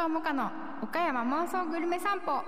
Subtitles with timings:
[0.00, 0.50] 藤萌歌の
[0.82, 2.42] 岡山妄想グルメ散歩。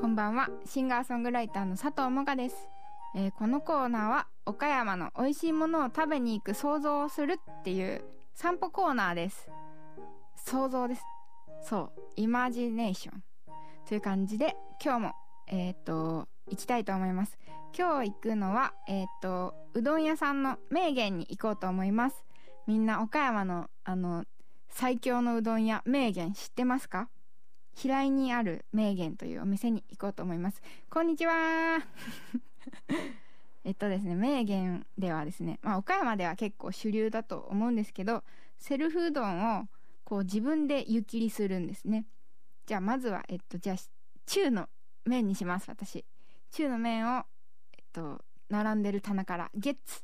[0.00, 0.48] こんばんは。
[0.64, 2.68] シンガーソングライターの佐藤萌歌です、
[3.14, 8.02] えーこのコーナーは岡山の美味しいものを食べに行く想像をするっていう
[8.34, 9.48] 散歩コーナーです。
[10.34, 11.02] 想像です。
[11.62, 12.02] そう。
[12.16, 13.22] イマジネーション。
[13.86, 15.12] という感じで今日も
[15.46, 17.38] えっ、と行きたいと思います。
[17.78, 22.25] 今日行くのはえっ、とうどん屋さんの名源に行こうと思います。
[22.66, 24.24] みんな岡山のあの
[24.68, 27.08] 最強のうどん屋名源知ってますか？
[27.74, 30.60] 平井にある名源というお店に行こうと思います。
[30.90, 31.78] こんにちは。
[33.62, 38.24] えっとですね名源ではですねまあ岡山では結構主流だと思うんですけど
[38.58, 39.68] セルフうどんを
[40.04, 42.04] こう自分で湯切りするんですね。
[42.66, 43.76] じゃあまずはえっとじゃあ
[44.26, 44.68] 中の
[45.04, 46.04] 麺にします私。
[46.50, 47.24] 中の麺を
[47.76, 50.02] えっと並んでる棚からゲッツ。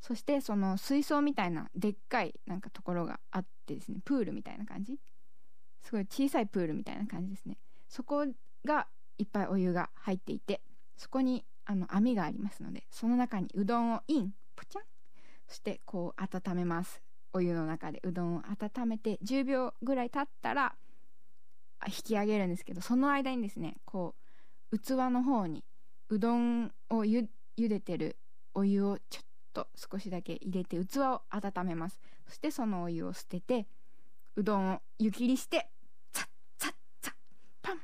[0.00, 4.98] そしてその水槽みたいなでっかいなんかところがあってですねプールみたいな感じ？
[5.82, 7.58] すごい小さいプールみたいな感じですね。
[7.88, 8.26] そこ
[8.64, 8.86] が
[9.18, 10.60] いっぱいお湯が入っていて
[10.96, 14.84] そこにあの網がありますのでその中にうどんをインポチャン！
[15.48, 17.02] そしてこう温めます。
[17.32, 18.00] お湯の中で。
[18.02, 20.74] うどんを温めて10秒ぐらい経ったら
[21.86, 24.14] 引き上げるんですけどその間にですねこ
[24.72, 25.62] う器の方に
[26.08, 28.16] うどんをゆ茹でてる
[28.54, 29.25] お湯をちょっ
[29.56, 31.98] と少しだけ入れて器を温めます。
[32.26, 33.66] そしてそのお湯を捨てて
[34.36, 35.70] うどんを湯切りして
[36.12, 36.26] ザッ
[36.58, 37.14] ザッザッ
[37.62, 37.80] パン。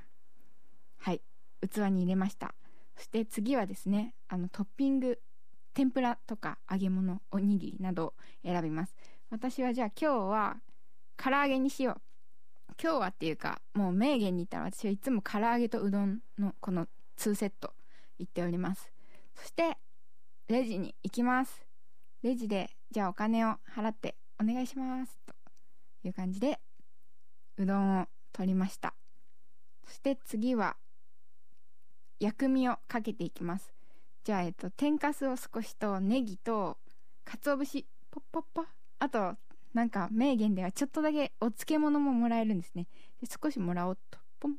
[0.99, 1.23] はい。
[1.67, 2.55] 器に入れました。
[2.95, 5.19] そして次はですねあのトッピング
[5.73, 8.15] 天ぷらとか揚げ物おにぎりなどを
[8.45, 8.95] 選びます。
[9.31, 10.57] 私はじゃあ今日は
[11.17, 12.03] 唐揚げにしよう。
[12.83, 16.87] 今日はっていうかもう名言に行ったら私はいつも唐揚げとうどんのこの
[17.17, 17.73] 2セット
[18.19, 18.93] 行っております。
[19.35, 19.79] そして
[20.49, 21.65] レジに行きます。
[22.23, 25.35] レジでじゃあお金を払ってお願いしますと
[26.05, 26.61] いう感じで
[27.57, 28.95] うどんを取りました。
[29.87, 30.77] そして次は
[32.21, 33.73] 薬味をかけていきます。
[34.25, 36.77] じゃあえっと天かすを少しとネギと
[37.25, 38.65] 鰹節ポッポッポ
[38.99, 39.35] あと
[39.75, 42.87] なんか名言ではちょっとだけお漬物ももらえるんですね。
[43.21, 44.19] で少しもらおうと。
[44.39, 44.57] ポン。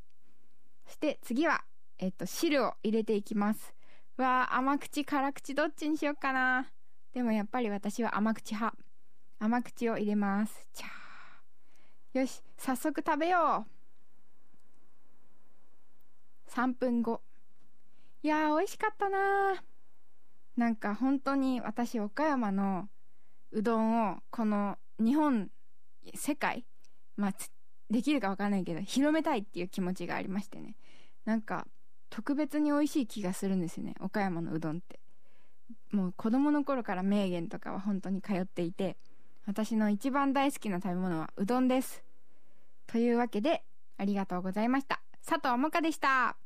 [0.86, 1.64] そして次は
[2.00, 3.74] えっと汁を入れていきます。
[4.18, 6.68] わあ甘口辛口どっちにしようかな。
[7.14, 8.78] でもやっぱり私は甘口派。
[9.40, 10.68] 甘口を入れます。
[10.74, 12.20] チャー。
[12.22, 13.72] よし早速食べよう。
[16.52, 17.22] 3分後。
[18.22, 19.64] いやー美味しかったな。
[20.56, 22.88] なんか本当に私岡山の
[23.52, 25.50] うどんをこの日本
[26.14, 26.64] 世界
[27.18, 27.34] まあ
[27.90, 30.76] できるかわかんないけど広めたいっていう気持ちがありましてね。
[31.26, 31.66] なんか
[32.14, 33.96] 特別に美味しい気がするんですよね。
[34.00, 35.00] 岡山のうどんって。
[35.92, 38.98] もう子供の頃から名言とかは本当に通っていて
[39.48, 42.04] 私の一番大好きな食べ物はうどんです。
[42.86, 43.64] というわけで
[43.98, 45.02] ありがとうございました。
[45.26, 46.43] 佐藤萌歌でした。